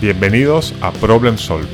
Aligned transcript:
Bienvenidos 0.00 0.74
a 0.80 0.92
Problem 0.92 1.36
Solving, 1.36 1.68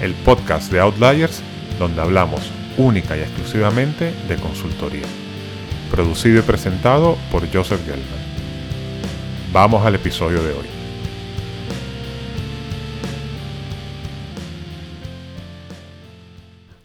el 0.00 0.14
podcast 0.24 0.70
de 0.70 0.78
Outliers 0.78 1.42
donde 1.76 2.00
hablamos 2.00 2.48
única 2.76 3.16
y 3.16 3.20
exclusivamente 3.20 4.14
de 4.28 4.36
consultoría. 4.36 5.06
Producido 5.90 6.38
y 6.38 6.42
presentado 6.42 7.18
por 7.32 7.52
Joseph 7.52 7.84
Gelman. 7.84 8.06
Vamos 9.52 9.84
al 9.84 9.96
episodio 9.96 10.40
de 10.40 10.52
hoy. 10.52 10.66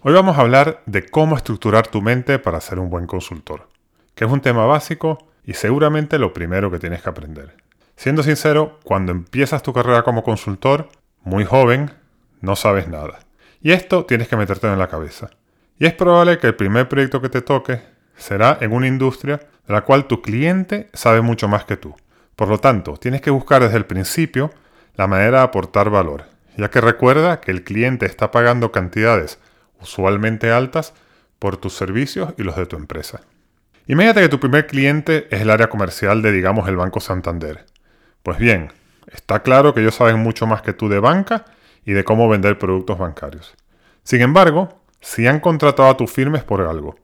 Hoy 0.01 0.13
vamos 0.13 0.39
a 0.39 0.41
hablar 0.41 0.81
de 0.87 1.05
cómo 1.05 1.37
estructurar 1.37 1.85
tu 1.85 2.01
mente 2.01 2.39
para 2.39 2.61
ser 2.61 2.79
un 2.79 2.89
buen 2.89 3.05
consultor, 3.05 3.69
que 4.15 4.25
es 4.25 4.31
un 4.31 4.41
tema 4.41 4.65
básico 4.65 5.19
y 5.45 5.53
seguramente 5.53 6.17
lo 6.17 6.33
primero 6.33 6.71
que 6.71 6.79
tienes 6.79 7.03
que 7.03 7.09
aprender. 7.09 7.66
Siendo 7.97 8.21
sincero, 8.21 8.79
cuando 8.83 9.11
empiezas 9.11 9.63
tu 9.63 9.73
carrera 9.73 10.03
como 10.03 10.23
consultor, 10.23 10.87
muy 11.23 11.45
joven, 11.45 11.91
no 12.41 12.55
sabes 12.55 12.87
nada. 12.87 13.19
Y 13.59 13.71
esto 13.71 14.05
tienes 14.05 14.27
que 14.27 14.37
meterte 14.37 14.67
en 14.67 14.77
la 14.77 14.87
cabeza. 14.87 15.31
Y 15.79 15.87
es 15.87 15.93
probable 15.93 16.37
que 16.37 16.45
el 16.45 16.55
primer 16.55 16.87
proyecto 16.87 17.21
que 17.21 17.29
te 17.29 17.41
toque 17.41 17.81
será 18.15 18.59
en 18.61 18.71
una 18.71 18.85
industria 18.85 19.37
de 19.67 19.73
la 19.73 19.81
cual 19.81 20.05
tu 20.05 20.21
cliente 20.21 20.91
sabe 20.93 21.21
mucho 21.21 21.47
más 21.47 21.65
que 21.65 21.75
tú. 21.75 21.95
Por 22.35 22.49
lo 22.49 22.59
tanto, 22.59 22.97
tienes 22.97 23.21
que 23.21 23.31
buscar 23.31 23.63
desde 23.63 23.77
el 23.77 23.87
principio 23.87 24.51
la 24.93 25.07
manera 25.07 25.39
de 25.39 25.45
aportar 25.45 25.89
valor, 25.89 26.25
ya 26.55 26.69
que 26.69 26.81
recuerda 26.81 27.41
que 27.41 27.49
el 27.49 27.63
cliente 27.63 28.05
está 28.05 28.29
pagando 28.29 28.71
cantidades 28.71 29.39
usualmente 29.81 30.51
altas 30.51 30.93
por 31.39 31.57
tus 31.57 31.73
servicios 31.73 32.35
y 32.37 32.43
los 32.43 32.55
de 32.57 32.67
tu 32.67 32.75
empresa. 32.75 33.21
Imagínate 33.87 34.21
que 34.21 34.29
tu 34.29 34.39
primer 34.39 34.67
cliente 34.67 35.27
es 35.31 35.41
el 35.41 35.49
área 35.49 35.67
comercial 35.67 36.21
de, 36.21 36.31
digamos, 36.31 36.67
el 36.67 36.75
Banco 36.75 36.99
Santander. 36.99 37.65
Pues 38.23 38.37
bien, 38.37 38.71
está 39.11 39.41
claro 39.43 39.73
que 39.73 39.81
ellos 39.81 39.95
saben 39.95 40.19
mucho 40.19 40.47
más 40.47 40.61
que 40.61 40.73
tú 40.73 40.89
de 40.89 40.99
banca 40.99 41.45
y 41.85 41.93
de 41.93 42.03
cómo 42.03 42.27
vender 42.27 42.59
productos 42.59 42.97
bancarios. 42.97 43.55
Sin 44.03 44.21
embargo, 44.21 44.81
si 45.01 45.27
han 45.27 45.39
contratado 45.39 45.89
a 45.89 45.97
tu 45.97 46.07
firma 46.07 46.37
es 46.37 46.43
por 46.43 46.61
algo. 46.61 46.95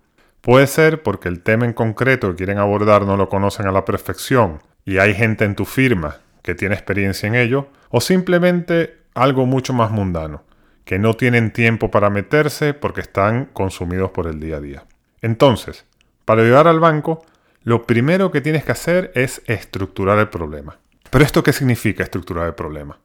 Puede 0.41 0.67
ser 0.67 1.03
porque 1.03 1.30
el 1.30 1.41
tema 1.41 1.66
en 1.66 1.73
concreto 1.73 2.30
que 2.30 2.36
quieren 2.36 2.58
abordar 2.58 3.06
no 3.06 3.16
lo 3.16 3.30
conocen 3.30 3.66
a 3.67 3.72
la 3.72 3.86
perfección 3.86 4.61
y 4.84 4.97
hay 4.97 5.14
gente 5.14 5.45
en 5.45 5.56
tu 5.56 5.64
firma 5.64 6.17
que 6.41 6.56
tiene 6.56 6.75
experiencia 6.75 7.28
en 7.28 7.36
ello, 7.36 7.69
o 7.89 8.02
simplemente 8.02 8.97
algo 9.16 9.45
mucho 9.45 9.73
más 9.73 9.91
mundano, 9.91 10.44
que 10.84 11.00
no 11.00 11.14
tienen 11.14 11.52
tiempo 11.52 11.89
para 11.89 12.09
meterse 12.09 12.73
porque 12.73 13.02
están 13.02 13.45
consumidos 13.53 14.11
por 14.11 14.28
el 14.28 14.39
día 14.41 14.58
a 14.58 14.59
día. 14.59 14.84
Entonces, 15.22 15.86
para 16.25 16.41
ayudar 16.41 16.67
al 16.67 16.81
banco, 16.81 17.25
lo 17.64 17.88
primero 17.88 18.31
que 18.31 18.41
tienes 18.41 18.66
que 18.66 18.73
hacer 18.73 19.11
es 19.16 19.41
estructurar 19.45 20.19
el 20.19 20.28
problema. 20.28 20.78
Pero 21.14 21.25
¿esto 21.25 21.44
qué 21.44 21.53
significa 21.53 22.02
estructurar 22.02 22.47
el 22.47 22.56
problema? 22.56 22.97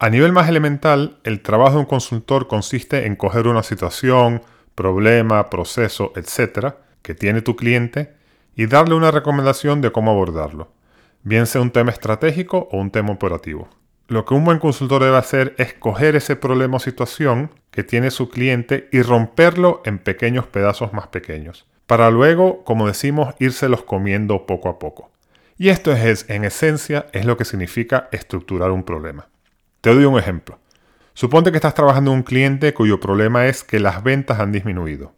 A 0.00 0.10
nivel 0.10 0.32
más 0.32 0.48
elemental, 0.48 1.20
el 1.22 1.42
trabajo 1.42 1.74
de 1.74 1.78
un 1.78 1.86
consultor 1.86 2.48
consiste 2.48 3.06
en 3.06 3.14
coger 3.14 3.46
una 3.46 3.62
situación, 3.62 4.42
problema, 4.74 5.48
proceso, 5.48 6.12
etc., 6.16 6.74
que 7.02 7.14
tiene 7.14 7.40
tu 7.40 7.54
cliente 7.54 8.14
y 8.56 8.66
darle 8.66 8.96
una 8.96 9.12
recomendación 9.12 9.80
de 9.80 9.92
cómo 9.92 10.10
abordarlo, 10.10 10.72
bien 11.22 11.46
sea 11.46 11.60
un 11.60 11.70
tema 11.70 11.92
estratégico 11.92 12.68
o 12.72 12.78
un 12.78 12.90
tema 12.90 13.12
operativo. 13.12 13.68
Lo 14.08 14.24
que 14.24 14.34
un 14.34 14.44
buen 14.44 14.58
consultor 14.58 15.04
debe 15.04 15.18
hacer 15.18 15.54
es 15.56 15.72
coger 15.72 16.16
ese 16.16 16.34
problema 16.34 16.78
o 16.78 16.80
situación 16.80 17.52
que 17.70 17.84
tiene 17.84 18.10
su 18.10 18.28
cliente 18.28 18.88
y 18.90 19.02
romperlo 19.02 19.82
en 19.84 20.00
pequeños 20.00 20.46
pedazos 20.46 20.92
más 20.92 21.06
pequeños, 21.06 21.68
para 21.86 22.10
luego, 22.10 22.64
como 22.64 22.88
decimos, 22.88 23.36
írselos 23.38 23.84
comiendo 23.84 24.46
poco 24.46 24.68
a 24.68 24.80
poco. 24.80 25.11
Y 25.62 25.68
esto 25.68 25.92
es, 25.92 26.28
en 26.28 26.44
esencia, 26.44 27.06
es 27.12 27.24
lo 27.24 27.36
que 27.36 27.44
significa 27.44 28.08
estructurar 28.10 28.72
un 28.72 28.82
problema. 28.82 29.28
Te 29.80 29.94
doy 29.94 30.04
un 30.04 30.18
ejemplo. 30.18 30.58
Suponte 31.14 31.52
que 31.52 31.58
estás 31.58 31.74
trabajando 31.74 32.10
en 32.10 32.16
un 32.16 32.22
cliente 32.24 32.74
cuyo 32.74 32.98
problema 32.98 33.46
es 33.46 33.62
que 33.62 33.78
las 33.78 34.02
ventas 34.02 34.40
han 34.40 34.50
disminuido. 34.50 35.14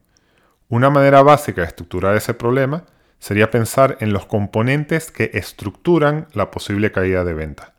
Una 0.68 0.90
manera 0.90 1.22
básica 1.22 1.62
de 1.62 1.68
estructurar 1.68 2.14
ese 2.14 2.34
problema 2.34 2.84
sería 3.18 3.50
pensar 3.50 3.96
en 4.00 4.12
los 4.12 4.26
componentes 4.26 5.10
que 5.10 5.30
estructuran 5.32 6.26
la 6.34 6.50
posible 6.50 6.92
caída 6.92 7.24
de 7.24 7.32
ventas. 7.32 7.72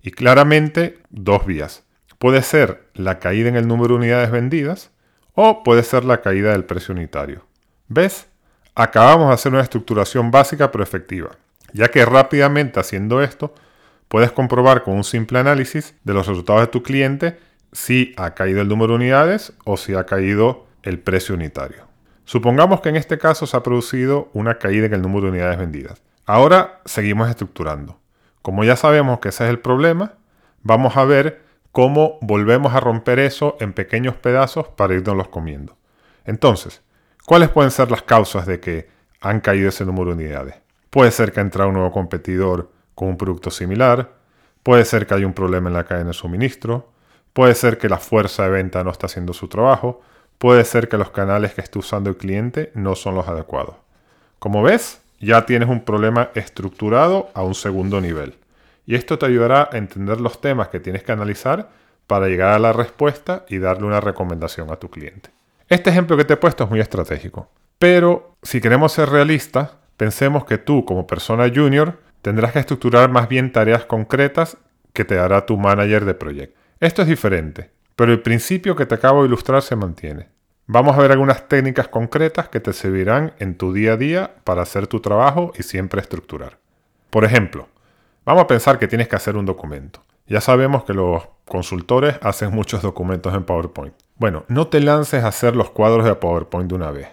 Y 0.00 0.12
claramente, 0.12 1.00
dos 1.10 1.44
vías. 1.44 1.82
Puede 2.20 2.42
ser 2.42 2.90
la 2.94 3.18
caída 3.18 3.48
en 3.48 3.56
el 3.56 3.66
número 3.66 3.94
de 3.94 4.04
unidades 4.04 4.30
vendidas 4.30 4.92
o 5.32 5.64
puede 5.64 5.82
ser 5.82 6.04
la 6.04 6.20
caída 6.22 6.52
del 6.52 6.64
precio 6.64 6.94
unitario. 6.94 7.44
¿Ves? 7.88 8.28
Acabamos 8.76 9.26
de 9.26 9.34
hacer 9.34 9.52
una 9.52 9.62
estructuración 9.62 10.30
básica 10.30 10.70
pero 10.70 10.84
efectiva 10.84 11.38
ya 11.74 11.88
que 11.90 12.06
rápidamente 12.06 12.80
haciendo 12.80 13.22
esto 13.22 13.52
puedes 14.08 14.32
comprobar 14.32 14.84
con 14.84 14.94
un 14.94 15.04
simple 15.04 15.40
análisis 15.40 15.94
de 16.04 16.14
los 16.14 16.26
resultados 16.26 16.62
de 16.62 16.66
tu 16.68 16.82
cliente 16.82 17.38
si 17.72 18.14
ha 18.16 18.34
caído 18.34 18.62
el 18.62 18.68
número 18.68 18.92
de 18.92 18.96
unidades 18.96 19.52
o 19.64 19.76
si 19.76 19.94
ha 19.94 20.06
caído 20.06 20.66
el 20.82 21.00
precio 21.00 21.34
unitario. 21.34 21.84
Supongamos 22.24 22.80
que 22.80 22.88
en 22.88 22.96
este 22.96 23.18
caso 23.18 23.46
se 23.46 23.56
ha 23.56 23.62
producido 23.62 24.30
una 24.32 24.58
caída 24.58 24.86
en 24.86 24.94
el 24.94 25.02
número 25.02 25.22
de 25.22 25.32
unidades 25.32 25.58
vendidas. 25.58 26.00
Ahora 26.24 26.80
seguimos 26.84 27.28
estructurando. 27.28 27.98
Como 28.40 28.64
ya 28.64 28.76
sabemos 28.76 29.18
que 29.18 29.28
ese 29.30 29.44
es 29.44 29.50
el 29.50 29.58
problema, 29.58 30.14
vamos 30.62 30.96
a 30.96 31.04
ver 31.04 31.42
cómo 31.72 32.18
volvemos 32.22 32.72
a 32.72 32.80
romper 32.80 33.18
eso 33.18 33.56
en 33.58 33.72
pequeños 33.72 34.14
pedazos 34.14 34.68
para 34.68 34.94
irnos 34.94 35.28
comiendo. 35.28 35.76
Entonces, 36.24 36.82
¿cuáles 37.26 37.48
pueden 37.48 37.72
ser 37.72 37.90
las 37.90 38.02
causas 38.02 38.46
de 38.46 38.60
que 38.60 38.88
han 39.20 39.40
caído 39.40 39.68
ese 39.68 39.84
número 39.84 40.14
de 40.14 40.24
unidades? 40.24 40.63
Puede 40.94 41.10
ser 41.10 41.32
que 41.32 41.40
ha 41.40 41.42
entrado 41.42 41.70
un 41.70 41.74
nuevo 41.74 41.90
competidor 41.90 42.70
con 42.94 43.08
un 43.08 43.16
producto 43.16 43.50
similar, 43.50 44.12
puede 44.62 44.84
ser 44.84 45.08
que 45.08 45.14
hay 45.14 45.24
un 45.24 45.32
problema 45.32 45.68
en 45.68 45.74
la 45.74 45.82
cadena 45.82 46.10
de 46.10 46.14
suministro, 46.14 46.92
puede 47.32 47.56
ser 47.56 47.78
que 47.78 47.88
la 47.88 47.98
fuerza 47.98 48.44
de 48.44 48.50
venta 48.50 48.84
no 48.84 48.92
está 48.92 49.06
haciendo 49.06 49.32
su 49.32 49.48
trabajo, 49.48 50.02
puede 50.38 50.64
ser 50.64 50.88
que 50.88 50.96
los 50.96 51.10
canales 51.10 51.52
que 51.52 51.62
esté 51.62 51.80
usando 51.80 52.10
el 52.10 52.16
cliente 52.16 52.70
no 52.74 52.94
son 52.94 53.16
los 53.16 53.26
adecuados. 53.26 53.74
Como 54.38 54.62
ves, 54.62 55.00
ya 55.18 55.46
tienes 55.46 55.68
un 55.68 55.84
problema 55.84 56.30
estructurado 56.36 57.28
a 57.34 57.42
un 57.42 57.56
segundo 57.56 58.00
nivel. 58.00 58.38
Y 58.86 58.94
esto 58.94 59.18
te 59.18 59.26
ayudará 59.26 59.68
a 59.72 59.76
entender 59.76 60.20
los 60.20 60.40
temas 60.40 60.68
que 60.68 60.78
tienes 60.78 61.02
que 61.02 61.10
analizar 61.10 61.70
para 62.06 62.28
llegar 62.28 62.52
a 62.52 62.60
la 62.60 62.72
respuesta 62.72 63.44
y 63.48 63.58
darle 63.58 63.88
una 63.88 64.00
recomendación 64.00 64.70
a 64.70 64.76
tu 64.76 64.90
cliente. 64.90 65.30
Este 65.68 65.90
ejemplo 65.90 66.16
que 66.16 66.24
te 66.24 66.34
he 66.34 66.36
puesto 66.36 66.62
es 66.62 66.70
muy 66.70 66.78
estratégico, 66.78 67.48
pero 67.80 68.36
si 68.44 68.60
queremos 68.60 68.92
ser 68.92 69.08
realistas, 69.08 69.70
Pensemos 69.96 70.44
que 70.44 70.58
tú 70.58 70.84
como 70.84 71.06
persona 71.06 71.50
junior 71.54 72.00
tendrás 72.20 72.52
que 72.52 72.58
estructurar 72.58 73.10
más 73.10 73.28
bien 73.28 73.52
tareas 73.52 73.84
concretas 73.84 74.56
que 74.92 75.04
te 75.04 75.18
hará 75.18 75.46
tu 75.46 75.56
manager 75.56 76.04
de 76.04 76.14
proyecto. 76.14 76.58
Esto 76.80 77.02
es 77.02 77.08
diferente, 77.08 77.70
pero 77.94 78.12
el 78.12 78.20
principio 78.20 78.74
que 78.74 78.86
te 78.86 78.96
acabo 78.96 79.22
de 79.22 79.28
ilustrar 79.28 79.62
se 79.62 79.76
mantiene. 79.76 80.28
Vamos 80.66 80.96
a 80.96 81.00
ver 81.00 81.12
algunas 81.12 81.46
técnicas 81.46 81.88
concretas 81.88 82.48
que 82.48 82.58
te 82.58 82.72
servirán 82.72 83.34
en 83.38 83.56
tu 83.56 83.72
día 83.72 83.92
a 83.92 83.96
día 83.96 84.34
para 84.44 84.62
hacer 84.62 84.86
tu 84.86 85.00
trabajo 85.00 85.52
y 85.56 85.62
siempre 85.62 86.00
estructurar. 86.00 86.58
Por 87.10 87.24
ejemplo, 87.24 87.68
vamos 88.24 88.44
a 88.44 88.46
pensar 88.48 88.78
que 88.78 88.88
tienes 88.88 89.06
que 89.06 89.16
hacer 89.16 89.36
un 89.36 89.46
documento. 89.46 90.02
Ya 90.26 90.40
sabemos 90.40 90.84
que 90.84 90.94
los 90.94 91.28
consultores 91.44 92.16
hacen 92.22 92.50
muchos 92.50 92.82
documentos 92.82 93.34
en 93.34 93.44
PowerPoint. 93.44 93.94
Bueno, 94.16 94.44
no 94.48 94.66
te 94.68 94.80
lances 94.80 95.22
a 95.22 95.28
hacer 95.28 95.54
los 95.54 95.70
cuadros 95.70 96.04
de 96.04 96.14
PowerPoint 96.14 96.68
de 96.68 96.74
una 96.74 96.90
vez 96.90 97.08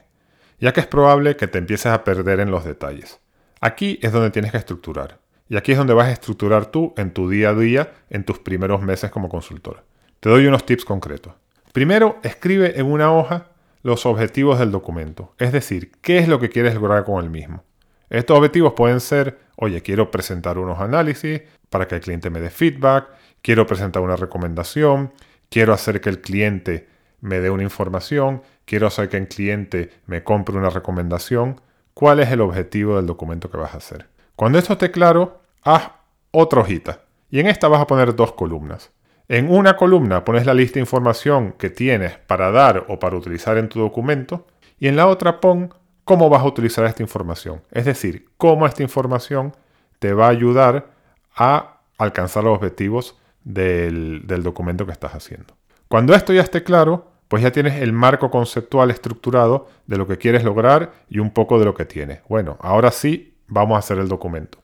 ya 0.62 0.72
que 0.72 0.80
es 0.80 0.88
probable 0.88 1.36
que 1.36 1.48
te 1.48 1.58
empieces 1.58 1.88
a 1.88 2.04
perder 2.04 2.40
en 2.40 2.52
los 2.52 2.64
detalles. 2.64 3.20
Aquí 3.60 4.00
es 4.02 4.12
donde 4.12 4.30
tienes 4.32 4.52
que 4.52 4.58
estructurar. 4.58 5.20
Y 5.50 5.58
aquí 5.58 5.74
es 5.74 5.78
donde 5.78 5.94
vas 5.94 6.08
a 6.08 6.12
estructurar 6.12 6.68
tú 6.68 6.94
en 6.96 7.12
tu 7.12 7.30
día 7.30 7.50
a 7.50 7.54
día 7.54 7.92
en 8.10 8.24
tus 8.24 8.40
primeros 8.40 8.82
meses 8.82 9.12
como 9.12 9.28
consultor. 9.28 9.84
Te 10.22 10.30
doy 10.30 10.46
unos 10.46 10.66
tips 10.66 10.86
concretos. 10.86 11.34
Primero, 11.74 12.20
escribe 12.24 12.80
en 12.80 12.86
una 12.86 13.12
hoja 13.12 13.48
los 13.84 14.06
objetivos 14.06 14.60
del 14.60 14.72
documento, 14.72 15.34
es 15.40 15.52
decir, 15.52 15.92
qué 16.02 16.20
es 16.20 16.28
lo 16.28 16.40
que 16.40 16.50
quieres 16.50 16.76
lograr 16.76 17.04
con 17.04 17.24
el 17.24 17.30
mismo. 17.30 17.64
Estos 18.10 18.38
objetivos 18.38 18.74
pueden 18.74 19.00
ser, 19.00 19.40
oye, 19.56 19.82
quiero 19.82 20.12
presentar 20.12 20.58
unos 20.58 20.80
análisis 20.80 21.42
para 21.70 21.88
que 21.88 21.96
el 21.96 22.02
cliente 22.02 22.30
me 22.30 22.40
dé 22.40 22.50
feedback, 22.50 23.08
quiero 23.42 23.66
presentar 23.66 24.04
una 24.04 24.16
recomendación, 24.16 25.14
quiero 25.50 25.74
hacer 25.74 26.02
que 26.02 26.10
el 26.10 26.22
cliente 26.22 26.88
me 27.22 27.40
dé 27.40 27.50
una 27.50 27.64
información, 27.64 28.42
quiero 28.66 28.88
hacer 28.88 29.10
que 29.10 29.18
el 29.18 29.28
cliente 29.28 29.92
me 30.06 30.24
compre 30.24 30.58
una 30.58 30.70
recomendación, 30.70 31.62
¿cuál 31.94 32.20
es 32.20 32.32
el 32.32 32.42
objetivo 32.42 32.98
del 32.98 33.06
documento 33.06 33.50
que 33.50 33.58
vas 33.58 33.74
a 33.74 33.78
hacer? 33.78 34.08
Cuando 34.36 34.58
esto 34.58 34.74
esté 34.74 34.92
claro, 34.92 35.42
haz 35.64 35.92
otra 36.32 36.62
hojita. 36.62 37.02
Y 37.30 37.40
en 37.40 37.48
esta 37.48 37.68
vas 37.68 37.82
a 37.82 37.88
poner 37.88 38.16
dos 38.16 38.34
columnas. 38.34 38.92
En 39.28 39.50
una 39.50 39.78
columna 39.78 40.26
pones 40.26 40.46
la 40.46 40.54
lista 40.54 40.76
de 40.76 40.82
información 40.82 41.54
que 41.58 41.70
tienes 41.70 42.18
para 42.18 42.52
dar 42.52 42.86
o 42.90 43.00
para 43.00 43.16
utilizar 43.16 43.58
en 43.58 43.70
tu 43.70 43.80
documento 43.80 44.48
y 44.78 44.88
en 44.88 44.98
la 44.98 45.08
otra 45.08 45.40
pon 45.40 45.74
cómo 46.04 46.28
vas 46.30 46.42
a 46.42 46.48
utilizar 46.48 46.86
esta 46.86 47.04
información. 47.04 47.62
Es 47.72 47.86
decir, 47.86 48.28
cómo 48.38 48.66
esta 48.66 48.84
información 48.84 49.56
te 50.00 50.14
va 50.14 50.26
a 50.26 50.32
ayudar 50.32 50.90
a 51.36 51.82
alcanzar 51.98 52.44
los 52.44 52.58
objetivos 52.58 53.18
del, 53.44 54.24
del 54.26 54.44
documento 54.44 54.86
que 54.86 54.92
estás 54.92 55.14
haciendo. 55.14 55.54
Cuando 55.88 56.14
esto 56.14 56.34
ya 56.34 56.42
esté 56.42 56.64
claro, 56.64 57.11
pues 57.32 57.44
ya 57.44 57.52
tienes 57.54 57.82
el 57.82 57.94
marco 57.94 58.30
conceptual 58.30 58.92
estructurado 58.92 59.70
de 59.88 59.96
lo 59.96 60.06
que 60.06 60.18
quieres 60.18 60.44
lograr 60.44 60.92
y 61.08 61.20
un 61.20 61.32
poco 61.32 61.60
de 61.60 61.64
lo 61.64 61.74
que 61.74 61.86
tienes. 61.86 62.20
Bueno, 62.28 62.58
ahora 62.60 62.92
sí 62.92 63.36
vamos 63.48 63.78
a 63.78 63.80
hacer 63.80 64.00
el 64.00 64.10
documento. 64.10 64.58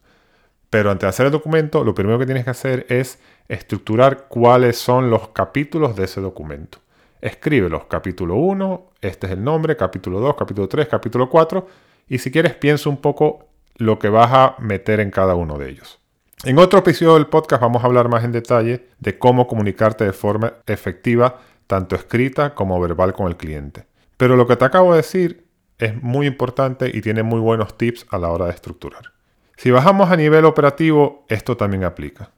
Pero 0.70 0.92
antes 0.92 1.04
de 1.04 1.08
hacer 1.08 1.26
el 1.28 1.32
documento, 1.32 1.86
lo 1.86 1.96
primero 1.96 2.20
que 2.20 2.26
tienes 2.26 2.44
que 2.44 2.50
hacer 2.50 2.86
es 2.90 3.22
estructurar 3.48 4.28
cuáles 4.28 4.78
son 4.78 5.10
los 5.10 5.30
capítulos 5.30 5.96
de 5.96 6.04
ese 6.04 6.20
documento. 6.20 6.80
Escríbelos, 7.22 7.86
capítulo 7.86 8.36
1, 8.36 8.92
este 9.00 9.28
es 9.28 9.32
el 9.32 9.46
nombre, 9.46 9.78
capítulo 9.78 10.20
2, 10.20 10.36
capítulo 10.36 10.68
3, 10.68 10.90
capítulo 10.90 11.30
4, 11.30 11.68
y 12.10 12.18
si 12.18 12.32
quieres 12.32 12.54
piensa 12.56 12.90
un 12.90 12.98
poco 12.98 13.48
lo 13.78 13.98
que 13.98 14.10
vas 14.10 14.30
a 14.34 14.56
meter 14.60 15.00
en 15.00 15.10
cada 15.10 15.36
uno 15.36 15.58
de 15.58 15.70
ellos. 15.70 16.02
En 16.44 16.60
otro 16.60 16.80
episodio 16.80 17.14
del 17.14 17.28
podcast 17.28 17.62
vamos 17.62 17.82
a 17.82 17.88
hablar 17.88 18.10
más 18.10 18.26
en 18.26 18.34
detalle 18.34 18.90
de 19.00 19.18
cómo 19.18 19.48
comunicarte 19.48 20.04
de 20.04 20.12
forma 20.12 20.56
efectiva, 20.68 21.40
tanto 21.68 21.96
escrita 21.96 22.56
como 22.56 22.80
verbal 22.80 23.14
con 23.14 23.28
el 23.28 23.38
cliente. 23.38 23.86
Pero 24.18 24.36
lo 24.36 24.48
que 24.48 24.56
te 24.56 24.66
acabo 24.66 24.92
de 24.92 24.98
decir 24.98 25.46
es 25.78 26.02
muy 26.02 26.26
importante 26.26 26.90
y 26.92 27.02
tiene 27.02 27.24
muy 27.24 27.40
buenos 27.40 27.78
tips 27.78 28.08
a 28.10 28.18
la 28.18 28.30
hora 28.30 28.46
de 28.46 28.52
estructurar. 28.52 29.12
Si 29.58 29.72
bajamos 29.72 30.10
a 30.10 30.18
nivel 30.18 30.46
operativo, 30.46 31.26
esto 31.30 31.58
también 31.58 31.84
aplica. 31.84 32.32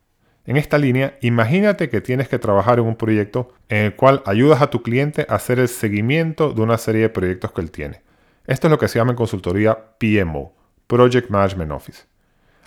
En 0.46 0.58
esta 0.58 0.78
línea, 0.78 1.18
imagínate 1.22 1.90
que 1.90 2.02
tienes 2.02 2.28
que 2.28 2.40
trabajar 2.40 2.80
en 2.80 2.86
un 2.86 2.96
proyecto 2.96 3.54
en 3.70 3.86
el 3.86 3.96
cual 3.96 4.24
ayudas 4.26 4.62
a 4.62 4.70
tu 4.70 4.82
cliente 4.82 5.26
a 5.30 5.36
hacer 5.36 5.60
el 5.60 5.68
seguimiento 5.68 6.54
de 6.54 6.62
una 6.62 6.78
serie 6.78 7.02
de 7.02 7.10
proyectos 7.10 7.52
que 7.52 7.62
él 7.62 7.72
tiene. 7.72 8.02
Esto 8.48 8.68
es 8.68 8.72
lo 8.72 8.80
que 8.80 8.88
se 8.88 8.98
llama 8.98 9.12
en 9.12 9.18
consultoría 9.18 9.78
PMO, 10.00 10.54
Project 10.88 11.30
Management 11.30 11.72
Office. 11.72 12.06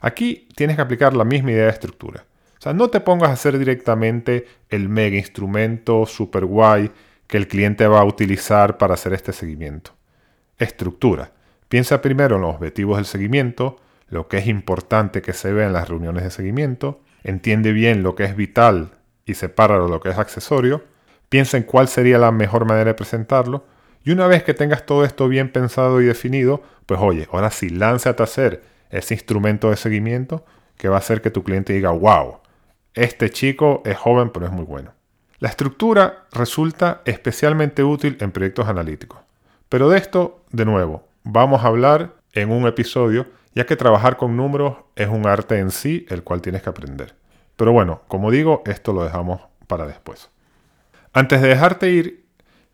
Aquí 0.01 0.49
tienes 0.55 0.77
que 0.77 0.83
aplicar 0.83 1.17
la 1.17 1.25
misma 1.25 1.51
idea 1.51 1.65
de 1.65 1.71
estructura. 1.71 2.25
O 2.63 2.67
sea, 2.67 2.75
no 2.75 2.91
te 2.91 3.01
pongas 3.01 3.31
a 3.31 3.33
hacer 3.33 3.59
directamente 3.59 4.47
el 4.69 4.89
mega 4.89 5.17
instrumento 5.17 6.07
super 6.07 6.45
guay 6.45 6.93
que 7.27 7.37
el 7.37 7.49
cliente 7.49 7.89
va 7.89 7.99
a 7.99 8.05
utilizar 8.05 8.79
para 8.79 8.95
hacer 8.95 9.15
este 9.15 9.33
seguimiento. 9.33 9.91
Estructura. 10.59 11.33
Piensa 11.69 12.01
primero 12.01 12.37
en 12.37 12.43
los 12.43 12.55
objetivos 12.55 12.99
del 12.99 13.07
seguimiento, 13.07 13.81
lo 14.07 14.29
que 14.29 14.39
es 14.39 14.47
importante 14.47 15.23
que 15.23 15.33
se 15.33 15.53
vea 15.53 15.67
en 15.67 15.73
las 15.73 15.89
reuniones 15.89 16.23
de 16.23 16.31
seguimiento, 16.31 17.01
entiende 17.25 17.73
bien 17.73 18.05
lo 18.05 18.15
que 18.15 18.23
es 18.23 18.37
vital 18.37 18.93
y 19.27 19.35
separa 19.35 19.79
lo 19.79 19.99
que 19.99 20.11
es 20.11 20.19
accesorio, 20.19 20.85
piensa 21.29 21.57
en 21.57 21.65
cuál 21.65 21.89
sería 21.89 22.19
la 22.19 22.31
mejor 22.31 22.65
manera 22.65 22.91
de 22.91 22.95
presentarlo, 22.95 23.67
y 24.05 24.13
una 24.13 24.29
vez 24.29 24.45
que 24.45 24.55
tengas 24.55 24.87
todo 24.87 25.05
esto 25.05 25.27
bien 25.27 25.51
pensado 25.51 26.01
y 26.01 26.05
definido, 26.05 26.63
pues 26.87 27.01
oye, 27.03 27.27
ahora 27.33 27.51
sí, 27.51 27.71
lánzate 27.71 28.23
a 28.23 28.27
hacer 28.27 28.63
ese 28.91 29.15
instrumento 29.15 29.69
de 29.69 29.77
seguimiento 29.77 30.45
que 30.77 30.89
va 30.89 30.95
a 30.95 31.01
hacer 31.01 31.23
que 31.23 31.33
tu 31.33 31.43
cliente 31.43 31.73
diga, 31.73 31.91
wow, 31.91 32.37
este 32.95 33.31
chico 33.31 33.83
es 33.85 33.97
joven 33.97 34.31
pero 34.31 34.47
es 34.47 34.53
muy 34.53 34.65
bueno. 34.65 34.93
La 35.39 35.49
estructura 35.49 36.27
resulta 36.33 37.03
especialmente 37.05 37.83
útil 37.83 38.17
en 38.21 38.31
proyectos 38.31 38.69
analíticos. 38.69 39.21
Pero 39.69 39.89
de 39.89 39.99
esto, 39.99 40.45
de 40.51 40.65
nuevo, 40.65 41.09
vamos 41.25 41.65
a 41.65 41.67
hablar 41.69 42.15
en 42.33 42.51
un 42.51 42.67
episodio, 42.67 43.27
ya 43.55 43.67
que 43.67 43.77
trabajar 43.77 44.17
con 44.17 44.37
números 44.37 44.77
es 44.95 45.09
un 45.09 45.27
arte 45.27 45.59
en 45.59 45.71
sí, 45.71 46.07
el 46.11 46.23
cual 46.23 46.43
tienes 46.43 46.63
que 46.63 46.71
aprender. 46.71 47.15
Pero 47.57 47.73
bueno, 47.73 48.03
como 48.09 48.31
digo, 48.31 48.63
esto 48.67 48.93
lo 48.93 49.05
dejamos 49.05 49.41
para 49.67 49.87
después. 49.87 50.31
Antes 51.13 51.43
de 51.43 51.49
dejarte 51.49 51.91
ir, 51.91 52.25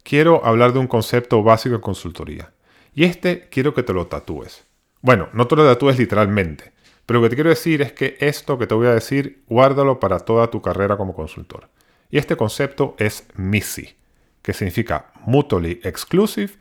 quiero 0.03 0.45
hablar 0.45 0.73
de 0.73 0.79
un 0.79 0.87
concepto 0.87 1.43
básico 1.43 1.75
en 1.75 1.81
consultoría. 1.81 2.53
Y 2.95 3.05
este 3.05 3.49
quiero 3.49 3.75
que 3.75 3.83
te 3.83 3.93
lo 3.93 4.09
tatúes. 4.09 4.65
Bueno, 5.01 5.29
no 5.33 5.47
te 5.47 5.57
lo 5.57 5.65
tatúes 5.65 5.99
literalmente, 5.99 6.73
pero 7.09 7.21
lo 7.21 7.25
que 7.25 7.31
te 7.31 7.37
quiero 7.37 7.49
decir 7.49 7.81
es 7.81 7.93
que 7.93 8.19
esto 8.21 8.59
que 8.59 8.67
te 8.67 8.75
voy 8.75 8.87
a 8.87 8.93
decir, 8.93 9.43
guárdalo 9.49 9.99
para 9.99 10.19
toda 10.19 10.51
tu 10.51 10.61
carrera 10.61 10.99
como 10.99 11.15
consultor. 11.15 11.71
Y 12.11 12.19
este 12.19 12.37
concepto 12.37 12.97
es 12.99 13.27
MISI, 13.35 13.97
que 14.43 14.53
significa 14.53 15.11
Mutually 15.25 15.81
Exclusive 15.85 16.53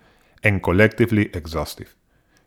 and 0.43 0.61
Collectively 0.61 1.31
Exhaustive. 1.33 1.89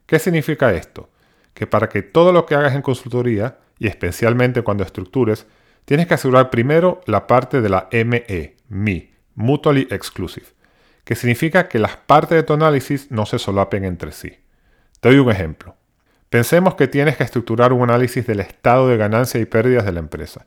¿Qué 0.06 0.18
significa 0.18 0.72
esto? 0.72 1.10
Que 1.52 1.66
para 1.66 1.90
que 1.90 2.00
todo 2.00 2.32
lo 2.32 2.46
que 2.46 2.54
hagas 2.54 2.74
en 2.74 2.80
consultoría, 2.80 3.58
y 3.78 3.86
especialmente 3.86 4.62
cuando 4.62 4.82
estructures, 4.82 5.46
tienes 5.84 6.06
que 6.06 6.14
asegurar 6.14 6.48
primero 6.48 7.02
la 7.04 7.26
parte 7.26 7.60
de 7.60 7.68
la 7.68 7.90
ME, 7.92 8.56
MI, 8.70 9.12
Mutually 9.34 9.86
Exclusive, 9.90 10.46
que 11.04 11.16
significa 11.16 11.68
que 11.68 11.78
las 11.78 11.98
partes 11.98 12.36
de 12.36 12.44
tu 12.44 12.54
análisis 12.54 13.10
no 13.10 13.26
se 13.26 13.38
solapen 13.38 13.84
entre 13.84 14.12
sí. 14.12 14.38
Te 15.00 15.10
doy 15.10 15.18
un 15.18 15.30
ejemplo. 15.30 15.76
Pensemos 16.30 16.76
que 16.76 16.86
tienes 16.86 17.16
que 17.16 17.24
estructurar 17.24 17.72
un 17.72 17.82
análisis 17.82 18.24
del 18.24 18.38
estado 18.38 18.86
de 18.86 18.96
ganancias 18.96 19.42
y 19.42 19.46
pérdidas 19.46 19.84
de 19.84 19.90
la 19.90 19.98
empresa. 19.98 20.46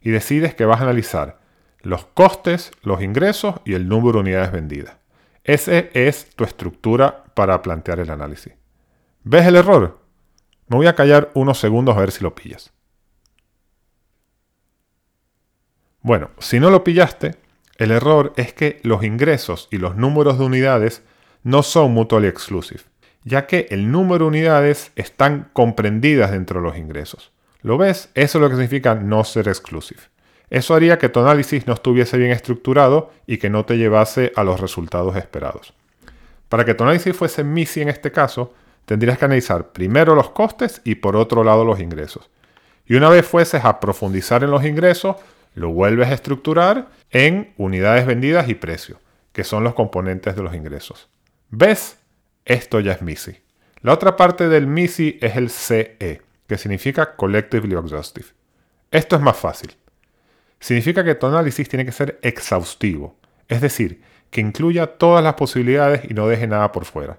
Y 0.00 0.10
decides 0.10 0.54
que 0.54 0.64
vas 0.64 0.80
a 0.80 0.84
analizar 0.84 1.40
los 1.80 2.04
costes, 2.04 2.70
los 2.82 3.02
ingresos 3.02 3.56
y 3.64 3.74
el 3.74 3.88
número 3.88 4.12
de 4.12 4.20
unidades 4.20 4.52
vendidas. 4.52 4.96
Esa 5.42 5.76
es 5.76 6.30
tu 6.36 6.44
estructura 6.44 7.24
para 7.34 7.60
plantear 7.62 7.98
el 7.98 8.10
análisis. 8.10 8.52
¿Ves 9.24 9.44
el 9.46 9.56
error? 9.56 9.98
Me 10.68 10.76
voy 10.76 10.86
a 10.86 10.94
callar 10.94 11.32
unos 11.34 11.58
segundos 11.58 11.96
a 11.96 12.00
ver 12.00 12.12
si 12.12 12.22
lo 12.22 12.36
pillas. 12.36 12.72
Bueno, 16.00 16.30
si 16.38 16.60
no 16.60 16.70
lo 16.70 16.84
pillaste, 16.84 17.34
el 17.76 17.90
error 17.90 18.34
es 18.36 18.52
que 18.52 18.80
los 18.84 19.02
ingresos 19.02 19.66
y 19.72 19.78
los 19.78 19.96
números 19.96 20.38
de 20.38 20.44
unidades 20.44 21.02
no 21.42 21.64
son 21.64 21.92
mutually 21.92 22.28
exclusive 22.28 22.82
ya 23.28 23.46
que 23.46 23.66
el 23.70 23.92
número 23.92 24.24
de 24.24 24.28
unidades 24.28 24.90
están 24.96 25.50
comprendidas 25.52 26.30
dentro 26.30 26.60
de 26.60 26.66
los 26.66 26.78
ingresos. 26.78 27.30
¿Lo 27.62 27.76
ves? 27.76 28.10
Eso 28.14 28.38
es 28.38 28.42
lo 28.42 28.48
que 28.48 28.56
significa 28.56 28.94
no 28.94 29.22
ser 29.24 29.48
exclusive. 29.48 30.00
Eso 30.50 30.74
haría 30.74 30.98
que 30.98 31.10
tu 31.10 31.20
análisis 31.20 31.66
no 31.66 31.74
estuviese 31.74 32.16
bien 32.16 32.30
estructurado 32.30 33.12
y 33.26 33.36
que 33.36 33.50
no 33.50 33.66
te 33.66 33.76
llevase 33.76 34.32
a 34.34 34.44
los 34.44 34.60
resultados 34.60 35.14
esperados. 35.16 35.74
Para 36.48 36.64
que 36.64 36.74
tu 36.74 36.84
análisis 36.84 37.14
fuese 37.14 37.44
MISI 37.44 37.82
en 37.82 37.90
este 37.90 38.10
caso, 38.10 38.54
tendrías 38.86 39.18
que 39.18 39.26
analizar 39.26 39.72
primero 39.72 40.14
los 40.14 40.30
costes 40.30 40.80
y 40.84 40.94
por 40.94 41.14
otro 41.14 41.44
lado 41.44 41.64
los 41.64 41.80
ingresos. 41.80 42.30
Y 42.86 42.94
una 42.94 43.10
vez 43.10 43.26
fueses 43.26 43.62
a 43.64 43.80
profundizar 43.80 44.42
en 44.42 44.50
los 44.50 44.64
ingresos, 44.64 45.16
lo 45.54 45.70
vuelves 45.70 46.08
a 46.08 46.14
estructurar 46.14 46.88
en 47.10 47.52
unidades 47.58 48.06
vendidas 48.06 48.48
y 48.48 48.54
precio, 48.54 48.98
que 49.32 49.44
son 49.44 49.64
los 49.64 49.74
componentes 49.74 50.34
de 50.34 50.42
los 50.42 50.54
ingresos. 50.54 51.10
¿Ves? 51.50 51.98
Esto 52.48 52.80
ya 52.80 52.92
es 52.92 53.02
MISI. 53.02 53.42
La 53.82 53.92
otra 53.92 54.16
parte 54.16 54.48
del 54.48 54.66
MISI 54.66 55.18
es 55.20 55.36
el 55.36 55.50
CE, 55.50 56.22
que 56.46 56.56
significa 56.56 57.14
Collectively 57.14 57.76
Exhaustive. 57.76 58.28
Esto 58.90 59.16
es 59.16 59.22
más 59.22 59.36
fácil. 59.36 59.76
Significa 60.58 61.04
que 61.04 61.14
tu 61.14 61.26
análisis 61.26 61.68
tiene 61.68 61.84
que 61.84 61.92
ser 61.92 62.18
exhaustivo, 62.22 63.18
es 63.48 63.60
decir, 63.60 64.00
que 64.30 64.40
incluya 64.40 64.86
todas 64.86 65.22
las 65.22 65.34
posibilidades 65.34 66.10
y 66.10 66.14
no 66.14 66.26
deje 66.26 66.46
nada 66.46 66.72
por 66.72 66.86
fuera. 66.86 67.18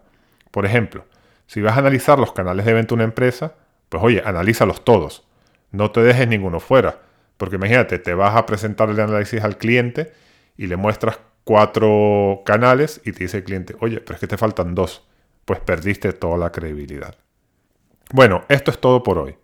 Por 0.50 0.66
ejemplo, 0.66 1.06
si 1.46 1.62
vas 1.62 1.78
a 1.78 1.82
analizar 1.82 2.18
los 2.18 2.34
canales 2.34 2.66
de 2.66 2.74
venta 2.74 2.90
de 2.90 2.96
una 2.96 3.04
empresa, 3.04 3.54
pues 3.90 4.04
oye, 4.04 4.24
analízalos 4.26 4.84
todos. 4.84 5.28
No 5.70 5.92
te 5.92 6.02
dejes 6.02 6.28
ninguno 6.28 6.60
fuera. 6.60 7.02
Porque 7.38 7.58
imagínate, 7.58 8.00
te 8.00 8.16
vas 8.16 8.36
a 8.36 8.48
presentar 8.48 8.90
el 8.90 9.00
análisis 9.00 9.44
al 9.44 9.60
cliente 9.60 10.12
y 10.58 10.66
le 10.66 10.76
muestras 10.76 11.20
cuatro 11.44 12.42
canales 12.48 13.00
y 13.06 13.12
te 13.12 13.26
dice 13.26 13.38
el 13.38 13.44
cliente, 13.44 13.76
oye, 13.80 14.02
pero 14.02 14.16
es 14.16 14.20
que 14.20 14.28
te 14.28 14.36
faltan 14.36 14.74
dos 14.74 15.06
pues 15.50 15.62
perdiste 15.62 16.14
toda 16.14 16.38
la 16.38 16.52
credibilidad. 16.52 17.16
Bueno, 18.12 18.46
esto 18.50 18.70
es 18.70 18.80
todo 18.80 19.02
por 19.02 19.18
hoy. 19.18 19.36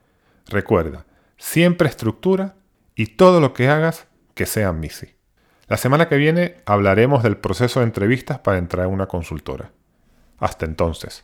Recuerda, 0.47 1.07
siempre 1.35 1.89
estructura 1.89 2.53
y 2.93 3.07
todo 3.07 3.41
lo 3.41 3.53
que 3.53 3.69
hagas 3.69 4.05
que 4.35 4.45
sea 4.45 4.71
MISI. 4.71 5.15
La 5.67 5.77
semana 5.77 6.07
que 6.07 6.17
viene 6.17 6.57
hablaremos 6.67 7.24
del 7.24 7.38
proceso 7.38 7.79
de 7.79 7.88
entrevistas 7.88 8.38
para 8.38 8.59
entrar 8.59 8.85
en 8.85 8.93
una 8.93 9.07
consultora. 9.07 9.71
Hasta 10.38 10.67
entonces. 10.67 11.24